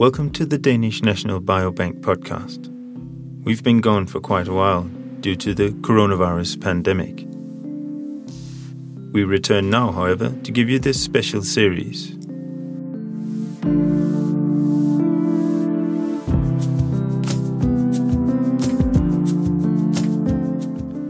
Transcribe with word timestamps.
Welcome 0.00 0.30
to 0.30 0.46
the 0.46 0.56
Danish 0.56 1.02
National 1.02 1.42
Biobank 1.42 2.00
podcast. 2.00 2.68
We've 3.44 3.62
been 3.62 3.82
gone 3.82 4.06
for 4.06 4.18
quite 4.18 4.48
a 4.48 4.52
while 4.54 4.84
due 5.20 5.36
to 5.36 5.52
the 5.52 5.72
coronavirus 5.82 6.58
pandemic. 6.58 7.26
We 9.12 9.24
return 9.24 9.68
now, 9.68 9.92
however, 9.92 10.30
to 10.30 10.52
give 10.52 10.70
you 10.70 10.78
this 10.78 10.98
special 10.98 11.42
series. 11.42 12.14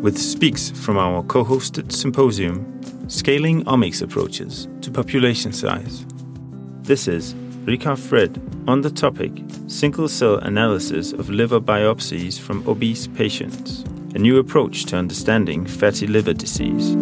With 0.02 0.18
speaks 0.18 0.70
from 0.72 0.98
our 0.98 1.22
co 1.22 1.45
hosted 1.45 1.93
symposium, 1.93 2.80
Scaling 3.09 3.65
Omics 3.66 4.02
Approaches 4.02 4.66
to 4.80 4.91
Population 4.91 5.52
Size. 5.52 6.05
This 6.83 7.07
is 7.07 7.37
Richard 7.65 8.01
Fred 8.01 8.49
on 8.66 8.82
the 8.82 8.91
topic 8.91 9.32
Single 9.66 10.09
Cell 10.09 10.37
Analysis 10.38 11.12
of 11.12 11.30
Liver 11.30 11.60
Biopsies 11.60 12.38
from 12.38 12.66
Obese 12.68 13.06
Patients, 13.06 13.82
a 14.14 14.18
new 14.18 14.38
approach 14.38 14.84
to 14.87 14.96
understanding 14.96 15.66
fatty 15.66 16.06
liver 16.06 16.32
disease. 16.32 16.96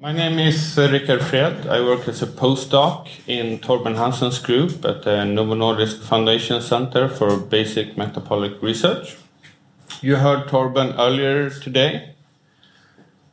My 0.00 0.12
name 0.12 0.38
is 0.38 0.78
uh, 0.78 0.88
Richard 0.90 1.22
Fred. 1.22 1.66
I 1.66 1.80
work 1.80 2.08
as 2.08 2.22
a 2.22 2.26
postdoc 2.26 3.08
in 3.26 3.58
Torben 3.58 3.96
Hansen's 3.96 4.38
group 4.38 4.84
at 4.84 5.02
the 5.02 5.24
Novo 5.24 5.54
Nordisk 5.54 6.02
Foundation 6.02 6.62
Center 6.62 7.08
for 7.08 7.36
Basic 7.36 7.98
Metabolic 7.98 8.62
Research. 8.62 9.16
You 10.00 10.14
heard 10.14 10.46
Torben 10.48 10.94
earlier 10.96 11.50
today. 11.50 12.14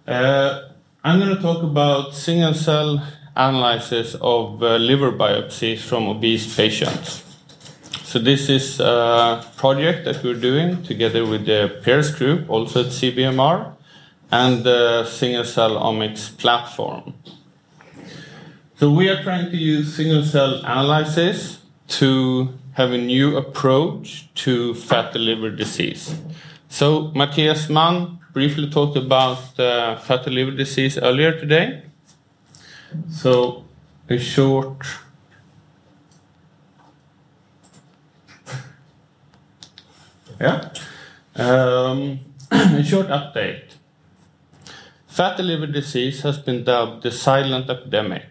Uh, 0.08 0.70
I'm 1.04 1.20
going 1.20 1.36
to 1.36 1.42
talk 1.42 1.62
about 1.62 2.16
single 2.16 2.56
cell 2.56 3.06
analysis 3.36 4.16
of 4.16 4.64
uh, 4.64 4.78
liver 4.78 5.12
biopsies 5.12 5.80
from 5.80 6.08
obese 6.08 6.56
patients. 6.56 7.24
So, 8.04 8.18
this 8.18 8.50
is 8.50 8.80
a 8.80 9.46
project 9.58 10.06
that 10.06 10.24
we're 10.24 10.40
doing 10.40 10.82
together 10.82 11.24
with 11.24 11.46
the 11.46 11.80
Pers 11.84 12.10
group, 12.10 12.50
also 12.50 12.82
at 12.82 12.88
CBMR 12.88 13.76
and 14.32 14.64
the 14.64 15.06
single 15.06 15.46
cell 15.46 15.76
omics 15.80 16.36
platform. 16.36 17.14
So 18.78 18.92
we 18.92 19.08
are 19.08 19.22
trying 19.24 19.52
to 19.52 19.58
use 19.58 19.96
single 19.96 20.24
cell 20.24 20.56
analysis 20.56 21.60
to 22.00 22.54
have 22.74 22.92
a 22.92 22.98
new 22.98 23.38
approach 23.38 24.28
to 24.36 24.74
fatty 24.74 25.20
liver 25.20 25.50
disease. 25.50 26.16
So 26.76 27.10
Matthias 27.16 27.70
Mann 27.70 28.20
briefly 28.34 28.70
talked 28.70 28.98
about 28.98 29.58
uh, 29.58 29.96
fatty 29.96 30.30
liver 30.30 30.52
disease 30.52 30.98
earlier 30.98 31.32
today. 31.40 31.84
So 33.10 33.64
a 34.10 34.18
short 34.18 34.86
yeah 40.42 40.70
um, 41.38 42.20
a 42.52 42.84
short 42.84 43.08
update 43.08 43.76
Fatty 45.08 45.44
liver 45.44 45.68
disease 45.68 46.24
has 46.24 46.38
been 46.40 46.66
dubbed 46.66 47.04
the 47.04 47.12
silent 47.12 47.70
epidemic. 47.70 48.26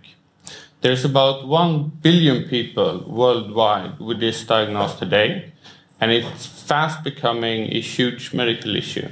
There's 0.82 1.02
about 1.02 1.48
1 1.48 1.92
billion 2.02 2.46
people 2.46 3.06
worldwide 3.08 3.98
with 4.00 4.20
this 4.20 4.44
diagnosis 4.44 4.98
today, 4.98 5.53
and 6.00 6.10
it's 6.10 6.46
fast 6.46 7.02
becoming 7.04 7.72
a 7.72 7.80
huge 7.80 8.32
medical 8.32 8.76
issue. 8.76 9.08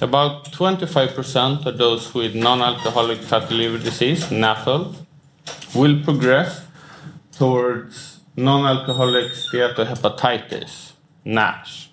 About 0.00 0.52
25% 0.52 1.64
of 1.64 1.78
those 1.78 2.12
with 2.12 2.34
non 2.34 2.60
alcoholic 2.60 3.18
fatty 3.18 3.54
liver 3.54 3.78
disease, 3.78 4.24
NAFL, 4.26 4.94
will 5.74 6.02
progress 6.02 6.62
towards 7.32 8.20
non 8.36 8.66
alcoholic 8.66 9.32
steatohepatitis, 9.32 10.92
NASH. 11.24 11.90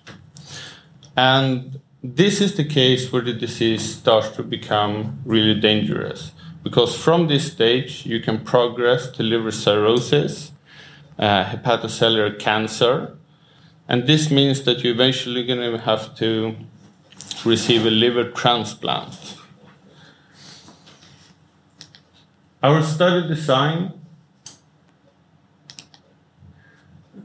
And 1.16 1.80
this 2.02 2.40
is 2.40 2.54
the 2.56 2.64
case 2.64 3.10
where 3.10 3.22
the 3.22 3.32
disease 3.32 3.94
starts 3.96 4.28
to 4.36 4.42
become 4.42 5.20
really 5.24 5.58
dangerous 5.58 6.32
because 6.62 6.96
from 6.96 7.28
this 7.28 7.52
stage 7.52 8.04
you 8.04 8.20
can 8.20 8.44
progress 8.44 9.08
to 9.12 9.22
liver 9.22 9.50
cirrhosis, 9.50 10.52
uh, 11.18 11.44
hepatocellular 11.44 12.38
cancer, 12.38 13.16
and 13.88 14.06
this 14.06 14.30
means 14.30 14.62
that 14.64 14.82
you're 14.82 14.94
eventually 14.94 15.44
going 15.44 15.60
to 15.60 15.78
have 15.78 16.14
to 16.16 16.56
receive 17.44 17.84
a 17.84 17.90
liver 17.90 18.30
transplant. 18.30 19.36
Our 22.62 22.82
study 22.82 23.28
design 23.28 23.92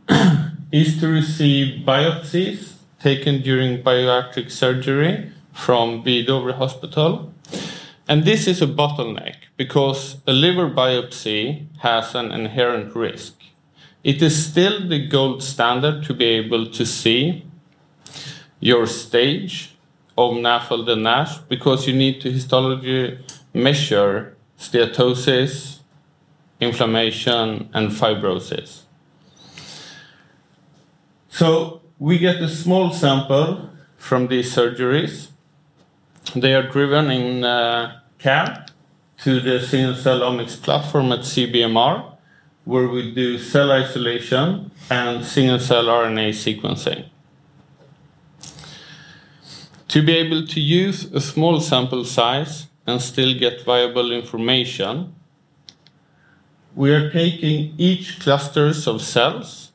is 0.72 1.00
to 1.00 1.08
receive 1.08 1.86
biopsies 1.86 2.74
taken 3.00 3.42
during 3.42 3.82
bariatric 3.82 4.52
surgery 4.52 5.32
from 5.54 6.04
Hvidovre 6.04 6.56
Hospital. 6.56 7.34
And 8.08 8.26
this 8.26 8.48
is 8.48 8.62
a 8.62 8.68
bottleneck 8.68 9.36
because 9.56 10.18
a 10.28 10.34
liver 10.34 10.70
biopsy 10.70 11.68
has 11.80 12.16
an 12.16 12.32
inherent 12.32 12.94
risk. 12.96 13.39
It 14.04 14.22
is 14.22 14.46
still 14.50 14.88
the 14.88 15.08
gold 15.08 15.44
standard 15.44 16.04
to 16.06 16.14
be 16.14 16.26
able 16.26 16.68
to 16.68 16.86
see 16.86 17.46
your 18.60 18.86
stage 18.88 19.76
of 20.18 20.34
NAFLD 20.34 20.90
and 20.90 21.04
NASH 21.04 21.38
because 21.50 21.88
you 21.88 21.94
need 21.94 22.22
to 22.22 22.32
histology 22.32 23.20
measure 23.54 24.36
steatosis, 24.60 25.80
inflammation, 26.60 27.70
and 27.74 27.92
fibrosis. 27.92 28.82
So 31.30 31.82
we 31.98 32.18
get 32.18 32.42
a 32.42 32.50
small 32.50 32.92
sample 32.92 33.70
from 33.98 34.28
these 34.28 34.54
surgeries. 34.54 35.30
They 36.36 36.54
are 36.54 36.70
driven 36.70 37.10
in 37.10 37.44
uh, 37.44 38.02
cab 38.18 38.70
to 39.24 39.40
the 39.40 39.62
single 39.66 39.96
cell 39.96 40.20
omics 40.20 40.62
platform 40.62 41.12
at 41.12 41.20
CBMR, 41.20 42.18
where 42.70 42.88
we 42.88 43.12
do 43.12 43.40
cell 43.40 43.72
isolation 43.72 44.70
and 44.92 45.26
single 45.26 45.58
cell 45.58 45.86
RNA 45.86 46.30
sequencing. 46.46 47.10
To 49.88 50.04
be 50.04 50.14
able 50.16 50.46
to 50.46 50.60
use 50.60 51.06
a 51.12 51.20
small 51.20 51.62
sample 51.62 52.06
size 52.06 52.68
and 52.86 53.02
still 53.02 53.34
get 53.34 53.66
viable 53.66 54.12
information, 54.12 55.16
we 56.76 56.92
are 56.92 57.10
taking 57.10 57.74
each 57.80 58.20
clusters 58.20 58.86
of 58.86 59.02
cells 59.02 59.72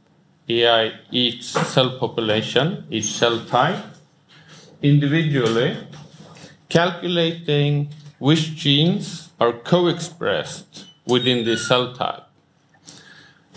AI 0.48 0.92
each 1.10 1.42
cell 1.42 1.98
population, 1.98 2.84
each 2.90 3.06
cell 3.06 3.44
type, 3.46 3.82
individually, 4.82 5.76
calculating 6.68 7.88
which 8.18 8.54
genes 8.54 9.30
are 9.40 9.52
co-expressed 9.52 10.84
within 11.06 11.44
the 11.44 11.56
cell 11.56 11.92
type. 11.94 12.23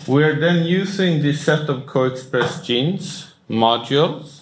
We 0.06 0.22
are 0.24 0.38
then 0.38 0.64
using 0.64 1.22
this 1.22 1.44
set 1.44 1.68
of 1.68 1.86
co-expressed 1.86 2.64
genes, 2.64 3.34
modules, 3.48 4.40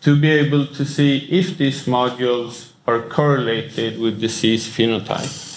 to 0.00 0.18
be 0.18 0.30
able 0.30 0.66
to 0.66 0.84
see 0.84 1.18
if 1.30 1.58
these 1.58 1.84
modules 1.84 2.70
are 2.86 3.02
correlated 3.02 4.00
with 4.00 4.20
disease 4.20 4.66
phenotype. 4.66 5.48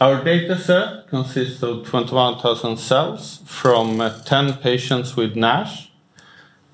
Our 0.00 0.22
data 0.22 0.56
set 0.56 1.08
consists 1.08 1.60
of 1.62 1.84
21,000 1.84 2.76
cells 2.76 3.40
from 3.46 4.00
uh, 4.00 4.22
10 4.22 4.58
patients 4.58 5.16
with 5.16 5.34
NASH. 5.34 5.87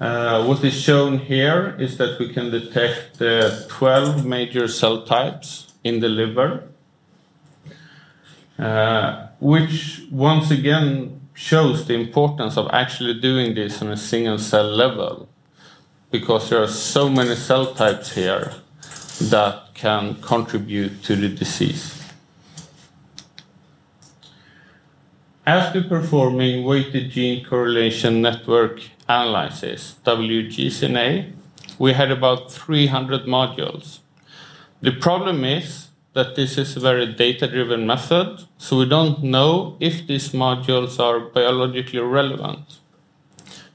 Uh, 0.01 0.45
what 0.45 0.65
is 0.65 0.75
shown 0.75 1.19
here 1.19 1.77
is 1.79 1.97
that 1.99 2.19
we 2.19 2.33
can 2.33 2.51
detect 2.51 3.23
uh, 3.23 3.51
12 3.69 4.27
major 4.27 4.67
cell 4.67 5.05
types 5.05 5.73
in 5.85 6.01
the 6.01 6.09
liver, 6.09 6.65
uh, 8.59 9.29
which 9.39 10.03
once 10.11 10.51
again 10.51 11.21
shows 11.33 11.87
the 11.87 11.95
importance 11.95 12.57
of 12.57 12.69
actually 12.73 13.21
doing 13.21 13.55
this 13.55 13.83
on 13.83 13.91
a 13.93 13.97
single 13.97 14.39
cell 14.39 14.69
level, 14.69 15.29
because 16.11 16.51
there 16.51 16.61
are 16.61 16.69
so 16.69 17.09
many 17.09 17.37
cell 17.37 17.75
types 17.75 18.15
here 18.15 18.53
that 19.21 19.69
can 19.75 20.17
contribute 20.23 21.03
to 21.05 21.15
the 21.15 21.29
disease. 21.29 22.04
After 25.47 25.83
performing 25.83 26.65
weighted 26.65 27.11
gene 27.11 27.45
correlation 27.45 28.23
network 28.23 28.81
analysis, 29.07 29.97
WGCNA, 30.03 31.33
we 31.79 31.93
had 31.93 32.11
about 32.11 32.51
300 32.51 33.27
modules. 33.27 33.99
The 34.81 34.93
problem 34.93 35.45
is 35.45 35.89
that 36.15 36.35
this 36.35 36.57
is 36.57 36.77
a 36.77 36.81
very 36.81 37.13
data 37.13 37.47
driven 37.47 37.87
method, 37.87 38.45
so 38.57 38.79
we 38.79 38.89
don't 38.89 39.23
know 39.23 39.77
if 39.81 40.07
these 40.07 40.31
modules 40.31 40.99
are 40.99 41.21
biologically 41.21 42.01
relevant. 42.01 42.79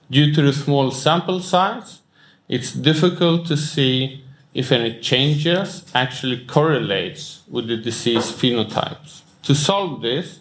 Due 0.09 0.33
to 0.33 0.41
the 0.41 0.53
small 0.53 0.89
sample 0.89 1.39
size, 1.39 1.99
it's 2.47 2.73
difficult 2.73 3.45
to 3.45 3.55
see 3.55 4.23
if 4.55 4.71
any 4.71 4.99
changes 4.99 5.85
actually 5.93 6.43
correlates 6.47 7.43
with 7.47 7.67
the 7.67 7.77
disease 7.77 8.31
phenotypes. 8.31 9.21
To 9.43 9.53
solve 9.53 10.01
this, 10.01 10.39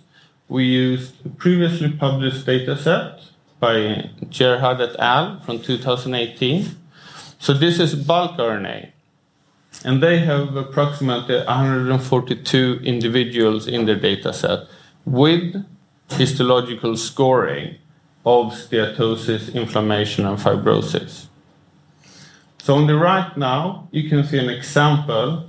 we 0.49 0.65
used 0.65 1.15
a 1.27 1.29
previously 1.29 1.91
published 1.93 2.47
dataset 2.47 3.21
by 3.61 4.11
Gerhard 4.31 4.81
et 4.81 4.97
al. 4.99 5.41
from 5.41 5.61
2018. 5.61 6.77
So 7.39 7.53
this 7.53 7.79
is 7.79 7.95
bulk 7.95 8.39
RNA, 8.39 8.91
and 9.85 10.03
they 10.03 10.19
have 10.21 10.57
approximately 10.57 11.37
142 11.37 12.81
individuals 12.83 13.67
in 13.69 13.85
their 13.85 13.99
dataset 13.99 14.67
with 15.05 15.65
histological 16.11 16.97
scoring 16.97 17.77
of 18.25 18.53
steatosis, 18.53 19.55
inflammation, 19.55 20.27
and 20.27 20.39
fibrosis. 20.39 21.27
So 22.63 22.75
on 22.75 22.87
the 22.87 22.97
right 22.97 23.37
now, 23.37 23.89
you 23.93 24.09
can 24.09 24.25
see 24.25 24.39
an 24.39 24.51
example 24.51 25.47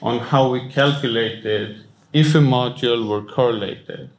on 0.00 0.18
how 0.18 0.50
we 0.50 0.68
calculated 0.68 1.84
if 2.12 2.34
a 2.34 2.38
module 2.38 3.08
were 3.08 3.22
correlated. 3.22 4.10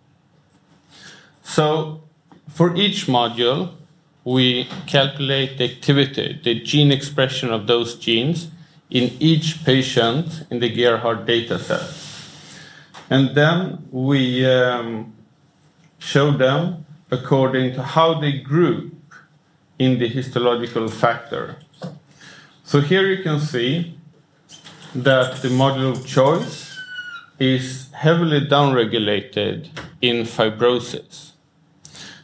So 1.43 2.01
for 2.49 2.75
each 2.75 3.07
module, 3.07 3.73
we 4.23 4.67
calculate 4.87 5.57
the 5.57 5.65
activity, 5.65 6.39
the 6.43 6.61
gene 6.61 6.91
expression 6.91 7.51
of 7.51 7.67
those 7.67 7.95
genes 7.95 8.47
in 8.89 9.11
each 9.19 9.65
patient 9.65 10.45
in 10.49 10.59
the 10.59 10.69
Gerhard 10.69 11.27
dataset. 11.27 11.99
And 13.09 13.35
then 13.35 13.87
we 13.91 14.45
um, 14.45 15.13
show 15.99 16.31
them 16.31 16.85
according 17.11 17.73
to 17.73 17.83
how 17.83 18.19
they 18.19 18.39
group 18.39 18.95
in 19.77 19.99
the 19.99 20.07
histological 20.07 20.87
factor. 20.87 21.57
So 22.63 22.79
here 22.79 23.05
you 23.07 23.21
can 23.23 23.39
see 23.39 23.97
that 24.95 25.41
the 25.41 25.49
module 25.49 25.91
of 25.91 26.07
choice 26.07 26.79
is 27.39 27.91
heavily 27.91 28.41
downregulated 28.41 29.69
in 30.01 30.23
fibrosis. 30.23 31.32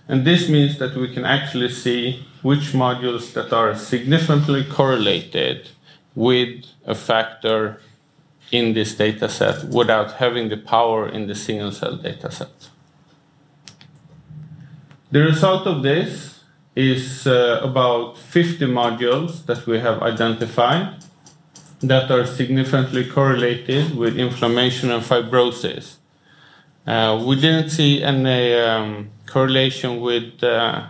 And 0.10 0.26
this 0.26 0.50
means 0.50 0.80
that 0.80 0.96
we 0.96 1.14
can 1.14 1.24
actually 1.24 1.70
see 1.70 2.26
which 2.42 2.74
modules 2.74 3.32
that 3.34 3.54
are 3.54 3.76
significantly 3.76 4.66
correlated 4.66 5.70
with 6.16 6.66
a 6.88 6.96
factor 6.96 7.80
in 8.52 8.74
this 8.74 8.96
data 8.96 9.30
set 9.30 9.66
without 9.66 10.14
having 10.14 10.50
the 10.50 10.58
power 10.58 11.08
in 11.08 11.28
the 11.28 11.36
single 11.36 11.72
cell 11.72 11.96
data 11.96 12.32
set. 12.32 12.70
The 15.12 15.20
result 15.20 15.68
of 15.68 15.84
this 15.84 16.40
is 16.76 17.28
uh, 17.28 17.60
about 17.62 18.18
50 18.18 18.66
modules 18.66 19.46
that 19.46 19.68
we 19.68 19.78
have 19.80 20.02
identified 20.02 21.04
that 21.82 22.10
are 22.10 22.26
significantly 22.26 23.06
correlated 23.06 23.96
with 23.96 24.18
inflammation 24.18 24.90
and 24.90 25.04
fibrosis. 25.04 25.99
Uh, 26.90 27.24
we 27.24 27.36
didn't 27.36 27.70
see 27.70 28.02
any 28.02 28.52
um, 28.56 29.12
correlation 29.28 30.02
with 30.02 30.44
uh, 30.44 30.88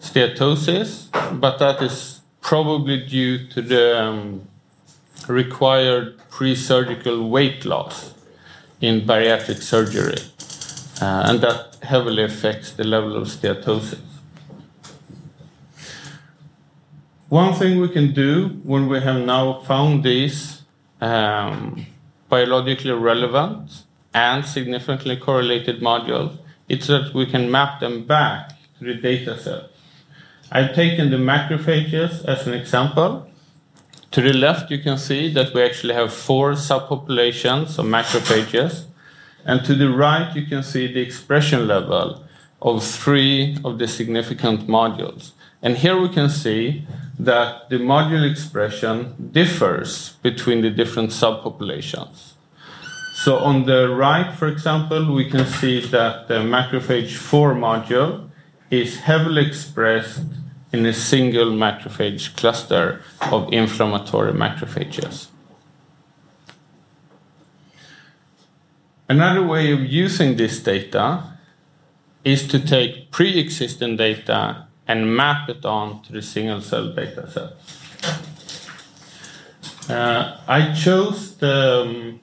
steatosis, 0.00 1.08
but 1.40 1.58
that 1.58 1.82
is 1.82 2.20
probably 2.40 3.04
due 3.04 3.48
to 3.48 3.60
the 3.60 4.00
um, 4.00 4.46
required 5.26 6.16
pre 6.30 6.54
surgical 6.54 7.28
weight 7.28 7.64
loss 7.64 8.14
in 8.80 9.00
bariatric 9.00 9.60
surgery, 9.60 10.22
uh, 11.02 11.24
and 11.26 11.40
that 11.40 11.76
heavily 11.82 12.22
affects 12.22 12.70
the 12.70 12.84
level 12.84 13.16
of 13.16 13.26
steatosis. 13.26 13.98
One 17.28 17.54
thing 17.54 17.80
we 17.80 17.88
can 17.88 18.14
do 18.14 18.60
when 18.62 18.86
we 18.88 19.00
have 19.00 19.26
now 19.26 19.62
found 19.62 20.04
these 20.04 20.62
um, 21.00 21.86
biologically 22.28 22.92
relevant 22.92 23.82
and 24.26 24.44
significantly 24.44 25.16
correlated 25.16 25.80
modules 25.80 26.32
it's 26.68 26.86
that 26.88 27.14
we 27.14 27.24
can 27.24 27.50
map 27.50 27.80
them 27.80 28.04
back 28.04 28.50
to 28.78 28.84
the 28.84 28.94
data 28.94 29.38
set. 29.38 29.70
I've 30.52 30.74
taken 30.74 31.10
the 31.10 31.16
macrophages 31.16 32.24
as 32.24 32.46
an 32.46 32.54
example. 32.54 33.26
To 34.12 34.20
the 34.20 34.32
left, 34.32 34.70
you 34.70 34.78
can 34.78 34.98
see 34.98 35.32
that 35.32 35.54
we 35.54 35.62
actually 35.62 35.94
have 35.94 36.12
four 36.12 36.52
subpopulations 36.52 37.78
of 37.78 37.86
macrophages. 37.86 38.84
And 39.44 39.64
to 39.64 39.74
the 39.74 39.90
right, 39.90 40.34
you 40.34 40.46
can 40.46 40.62
see 40.62 40.92
the 40.92 41.00
expression 41.00 41.66
level 41.66 42.24
of 42.60 42.84
three 42.84 43.56
of 43.64 43.78
the 43.78 43.88
significant 43.88 44.66
modules. 44.66 45.32
And 45.62 45.76
here 45.76 45.98
we 46.00 46.08
can 46.08 46.28
see 46.28 46.86
that 47.18 47.68
the 47.68 47.76
module 47.76 48.30
expression 48.30 49.30
differs 49.32 50.14
between 50.22 50.60
the 50.62 50.70
different 50.70 51.10
subpopulations. 51.10 52.34
So 53.18 53.38
on 53.38 53.64
the 53.64 53.88
right, 53.88 54.32
for 54.32 54.46
example, 54.46 55.12
we 55.12 55.28
can 55.28 55.44
see 55.44 55.80
that 55.80 56.28
the 56.28 56.34
macrophage 56.34 57.16
4 57.16 57.52
module 57.52 58.30
is 58.70 59.00
heavily 59.00 59.44
expressed 59.44 60.20
in 60.72 60.86
a 60.86 60.92
single 60.92 61.50
macrophage 61.50 62.36
cluster 62.36 63.02
of 63.32 63.52
inflammatory 63.52 64.32
macrophages. 64.32 65.26
Another 69.08 69.44
way 69.44 69.72
of 69.72 69.80
using 69.80 70.36
this 70.36 70.60
data 70.60 71.24
is 72.22 72.46
to 72.46 72.60
take 72.60 73.10
pre-existing 73.10 73.96
data 73.96 74.68
and 74.86 75.16
map 75.16 75.48
it 75.48 75.64
on 75.64 76.04
to 76.04 76.12
the 76.12 76.22
single 76.22 76.60
cell 76.60 76.92
data 76.94 77.28
set. 77.28 77.50
Uh, 79.90 80.36
I 80.46 80.72
chose 80.72 81.36
the 81.38 81.82
um, 81.82 82.20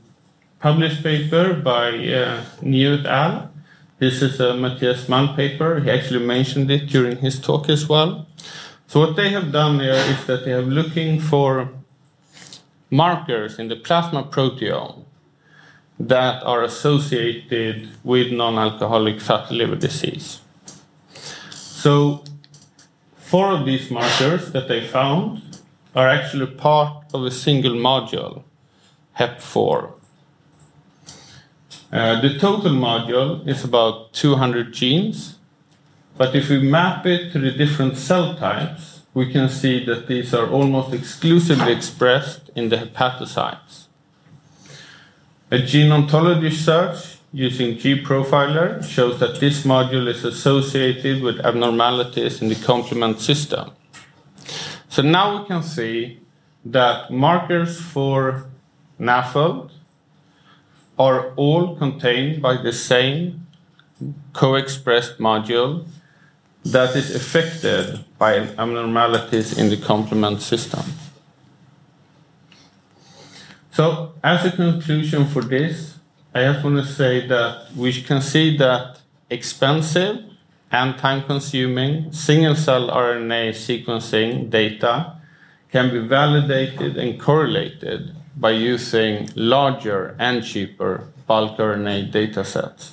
published 0.59 1.03
paper 1.03 1.53
by 1.53 1.89
uh, 1.89 2.43
et 2.63 3.05
al. 3.05 3.51
This 3.99 4.21
is 4.21 4.39
a 4.39 4.53
Matthias 4.53 5.07
Mann 5.07 5.35
paper. 5.35 5.79
He 5.79 5.89
actually 5.89 6.25
mentioned 6.25 6.69
it 6.69 6.87
during 6.87 7.17
his 7.17 7.39
talk 7.39 7.69
as 7.69 7.87
well. 7.87 8.27
So 8.87 8.99
what 8.99 9.15
they 9.15 9.29
have 9.29 9.51
done 9.51 9.79
here 9.79 9.93
is 9.93 10.25
that 10.25 10.45
they 10.45 10.51
are 10.53 10.61
looking 10.61 11.19
for 11.19 11.69
markers 12.89 13.57
in 13.57 13.67
the 13.67 13.75
plasma 13.75 14.23
proteome 14.23 15.05
that 15.99 16.43
are 16.43 16.63
associated 16.63 17.89
with 18.03 18.31
non-alcoholic 18.31 19.21
fatty 19.21 19.55
liver 19.55 19.75
disease. 19.75 20.41
So 21.49 22.23
Four 23.25 23.51
of 23.51 23.65
these 23.65 23.89
markers 23.89 24.51
that 24.51 24.67
they 24.67 24.85
found 24.85 25.41
are 25.95 26.07
actually 26.07 26.45
part 26.45 27.05
of 27.11 27.23
a 27.23 27.31
single 27.31 27.73
module, 27.73 28.43
HEP4. 29.19 29.93
Uh, 31.91 32.19
the 32.21 32.37
total 32.39 32.71
module 32.71 33.47
is 33.47 33.63
about 33.63 34.11
200 34.13 34.73
genes, 34.73 35.37
but 36.17 36.35
if 36.35 36.49
we 36.49 36.59
map 36.59 37.05
it 37.05 37.31
to 37.31 37.39
the 37.39 37.51
different 37.51 37.97
cell 37.97 38.35
types, 38.35 39.01
we 39.13 39.31
can 39.31 39.47
see 39.49 39.85
that 39.85 40.07
these 40.07 40.33
are 40.33 40.49
almost 40.49 40.93
exclusively 40.93 41.71
expressed 41.71 42.49
in 42.55 42.69
the 42.69 42.77
hepatocytes. 42.77 43.85
A 45.51 45.59
gene 45.59 45.91
ontology 45.91 46.51
search 46.51 47.17
using 47.31 47.75
gProfiler 47.75 48.83
shows 48.83 49.19
that 49.19 49.39
this 49.39 49.63
module 49.63 50.07
is 50.07 50.25
associated 50.25 51.21
with 51.21 51.39
abnormalities 51.45 52.41
in 52.41 52.49
the 52.49 52.55
complement 52.55 53.19
system. 53.19 53.71
So 54.89 55.01
now 55.01 55.39
we 55.39 55.47
can 55.47 55.61
see 55.61 56.21
that 56.65 57.11
markers 57.11 57.79
for 57.79 58.47
NAFLD 58.99 59.69
are 60.97 61.33
all 61.35 61.75
contained 61.75 62.41
by 62.41 62.61
the 62.61 62.71
same 62.71 63.45
co-expressed 64.33 65.19
module 65.19 65.85
that 66.63 66.95
is 66.95 67.15
affected 67.15 68.03
by 68.17 68.39
abnormalities 68.57 69.57
in 69.57 69.69
the 69.69 69.77
complement 69.77 70.41
system. 70.41 70.83
So 73.71 74.13
as 74.23 74.45
a 74.45 74.51
conclusion 74.51 75.27
for 75.27 75.41
this, 75.41 75.97
I 76.33 76.43
just 76.43 76.63
want 76.63 76.77
to 76.77 76.85
say 76.85 77.27
that 77.27 77.73
we 77.75 77.93
can 78.01 78.21
see 78.21 78.57
that 78.57 78.99
expensive 79.29 80.23
and 80.71 80.97
time 80.97 81.23
consuming 81.23 82.11
single 82.11 82.55
cell 82.55 82.89
RNA 82.89 83.49
sequencing 83.51 84.49
data 84.49 85.15
can 85.71 85.91
be 85.91 85.99
validated 85.99 86.97
and 86.97 87.19
correlated 87.19 88.15
by 88.37 88.51
using 88.51 89.29
larger 89.35 90.15
and 90.19 90.43
cheaper 90.43 91.07
bulk 91.27 91.57
RNA 91.57 92.11
datasets. 92.11 92.91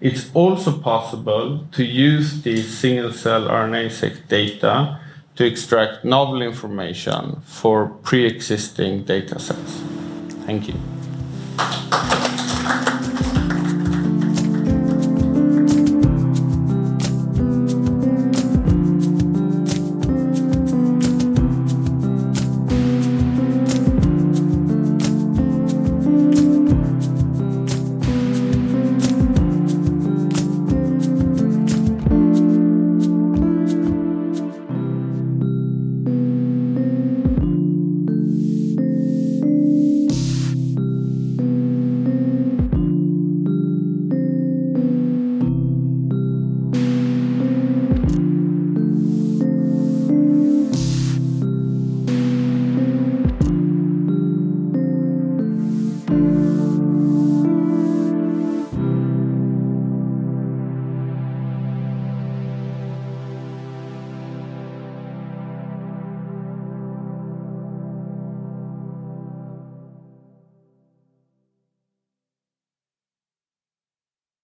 It's 0.00 0.30
also 0.32 0.78
possible 0.78 1.66
to 1.72 1.84
use 1.84 2.42
these 2.42 2.78
single 2.78 3.12
cell 3.12 3.48
RNA-seq 3.48 4.28
data 4.28 5.00
to 5.34 5.44
extract 5.44 6.04
novel 6.04 6.42
information 6.42 7.40
for 7.44 7.88
pre 8.02 8.26
existing 8.26 9.04
datasets. 9.04 9.82
Thank 10.46 10.68
you. 10.68 12.07